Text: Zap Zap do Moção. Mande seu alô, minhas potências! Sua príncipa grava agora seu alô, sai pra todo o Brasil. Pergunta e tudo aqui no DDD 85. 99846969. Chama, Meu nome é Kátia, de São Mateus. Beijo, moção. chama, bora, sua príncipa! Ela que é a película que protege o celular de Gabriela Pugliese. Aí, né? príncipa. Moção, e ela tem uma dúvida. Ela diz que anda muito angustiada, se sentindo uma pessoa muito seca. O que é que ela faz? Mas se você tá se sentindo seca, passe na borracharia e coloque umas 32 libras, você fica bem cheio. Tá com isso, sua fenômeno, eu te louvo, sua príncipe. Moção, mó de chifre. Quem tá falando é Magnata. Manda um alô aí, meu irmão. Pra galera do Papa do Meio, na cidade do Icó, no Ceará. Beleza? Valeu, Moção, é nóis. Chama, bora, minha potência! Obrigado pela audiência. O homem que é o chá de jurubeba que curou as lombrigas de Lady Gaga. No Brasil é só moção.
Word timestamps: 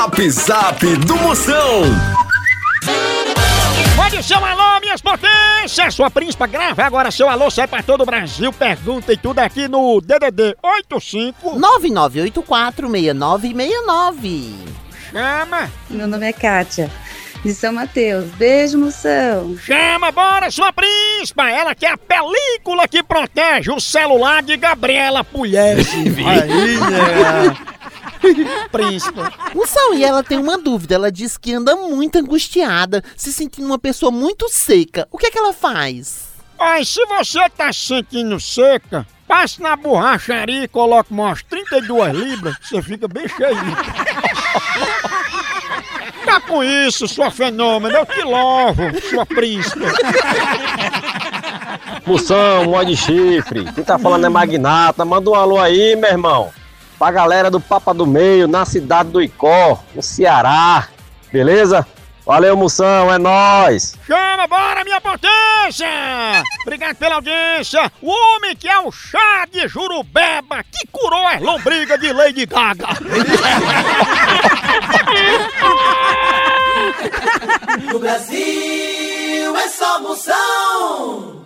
Zap 0.00 0.30
Zap 0.30 0.96
do 0.96 1.14
Moção. 1.16 1.82
Mande 3.98 4.22
seu 4.22 4.42
alô, 4.42 4.80
minhas 4.80 5.02
potências! 5.02 5.94
Sua 5.94 6.10
príncipa 6.10 6.46
grava 6.46 6.84
agora 6.84 7.10
seu 7.10 7.28
alô, 7.28 7.50
sai 7.50 7.66
pra 7.66 7.82
todo 7.82 8.00
o 8.00 8.06
Brasil. 8.06 8.50
Pergunta 8.50 9.12
e 9.12 9.18
tudo 9.18 9.40
aqui 9.40 9.68
no 9.68 10.00
DDD 10.00 10.56
85. 10.62 11.60
99846969. 11.60 14.54
Chama, 15.12 15.70
Meu 15.90 16.08
nome 16.08 16.26
é 16.26 16.32
Kátia, 16.32 16.90
de 17.44 17.52
São 17.52 17.74
Mateus. 17.74 18.30
Beijo, 18.30 18.78
moção. 18.78 19.54
chama, 19.58 20.10
bora, 20.10 20.50
sua 20.50 20.72
príncipa! 20.72 21.50
Ela 21.50 21.74
que 21.74 21.84
é 21.84 21.90
a 21.90 21.98
película 21.98 22.88
que 22.88 23.02
protege 23.02 23.70
o 23.70 23.78
celular 23.78 24.42
de 24.42 24.56
Gabriela 24.56 25.22
Pugliese. 25.22 26.08
Aí, 26.26 26.78
né? 26.78 27.54
príncipa. 28.70 29.32
Moção, 29.54 29.94
e 29.94 30.04
ela 30.04 30.22
tem 30.22 30.38
uma 30.38 30.58
dúvida. 30.58 30.94
Ela 30.94 31.12
diz 31.12 31.36
que 31.36 31.52
anda 31.52 31.76
muito 31.76 32.18
angustiada, 32.18 33.02
se 33.16 33.32
sentindo 33.32 33.66
uma 33.66 33.78
pessoa 33.78 34.10
muito 34.10 34.48
seca. 34.48 35.08
O 35.10 35.18
que 35.18 35.26
é 35.26 35.30
que 35.30 35.38
ela 35.38 35.52
faz? 35.52 36.30
Mas 36.58 36.88
se 36.88 37.04
você 37.06 37.48
tá 37.50 37.72
se 37.72 37.86
sentindo 37.86 38.38
seca, 38.38 39.06
passe 39.26 39.62
na 39.62 39.76
borracharia 39.76 40.64
e 40.64 40.68
coloque 40.68 41.12
umas 41.12 41.42
32 41.42 42.14
libras, 42.14 42.56
você 42.62 42.82
fica 42.82 43.08
bem 43.08 43.26
cheio. 43.28 43.56
Tá 46.24 46.38
com 46.38 46.62
isso, 46.62 47.08
sua 47.08 47.30
fenômeno, 47.30 47.96
eu 47.96 48.06
te 48.06 48.22
louvo, 48.22 48.82
sua 49.08 49.24
príncipe. 49.24 49.80
Moção, 52.06 52.64
mó 52.64 52.82
de 52.82 52.96
chifre. 52.96 53.64
Quem 53.72 53.84
tá 53.84 53.98
falando 53.98 54.26
é 54.26 54.28
Magnata. 54.28 55.04
Manda 55.04 55.30
um 55.30 55.34
alô 55.34 55.58
aí, 55.58 55.96
meu 55.96 56.10
irmão. 56.10 56.50
Pra 57.00 57.10
galera 57.10 57.50
do 57.50 57.58
Papa 57.58 57.94
do 57.94 58.06
Meio, 58.06 58.46
na 58.46 58.66
cidade 58.66 59.08
do 59.08 59.22
Icó, 59.22 59.82
no 59.94 60.02
Ceará. 60.02 60.86
Beleza? 61.32 61.86
Valeu, 62.26 62.54
Moção, 62.54 63.10
é 63.10 63.16
nóis. 63.16 63.96
Chama, 64.06 64.46
bora, 64.46 64.84
minha 64.84 65.00
potência! 65.00 65.88
Obrigado 66.60 66.96
pela 66.96 67.14
audiência. 67.14 67.90
O 68.02 68.10
homem 68.10 68.54
que 68.54 68.68
é 68.68 68.78
o 68.80 68.92
chá 68.92 69.46
de 69.50 69.66
jurubeba 69.66 70.62
que 70.62 70.86
curou 70.92 71.26
as 71.26 71.40
lombrigas 71.40 71.98
de 71.98 72.12
Lady 72.12 72.44
Gaga. 72.44 72.88
No 77.90 77.98
Brasil 77.98 79.56
é 79.56 79.68
só 79.68 80.00
moção. 80.00 81.39